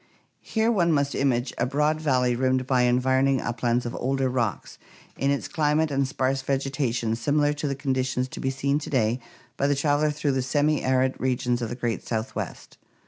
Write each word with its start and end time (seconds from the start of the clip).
Here 0.39 0.71
one 0.71 0.91
must 0.91 1.13
image 1.13 1.53
a 1.59 1.67
broad 1.67 2.01
valley 2.01 2.35
rimmed 2.35 2.65
by 2.65 2.81
environ 2.85 3.27
ing 3.27 3.39
uplands 3.39 3.85
of 3.85 3.93
older 3.95 4.29
rocks, 4.29 4.79
in 5.15 5.29
its 5.29 5.47
climate 5.47 5.91
and 5.91 6.07
sparse 6.07 6.41
vegetation 6.41 7.15
similar 7.15 7.53
to 7.53 7.67
the 7.67 7.75
conditions 7.75 8.27
to 8.29 8.39
be 8.39 8.49
seen 8.49 8.79
to 8.79 8.89
day 8.89 9.19
by 9.57 9.67
the 9.67 9.75
traveler 9.75 10.09
through 10.09 10.31
the 10.31 10.41
semiarid 10.41 11.19
regions 11.19 11.61
of 11.61 11.69
the 11.69 11.75
great 11.75 12.03
Southwest. 12.03 12.79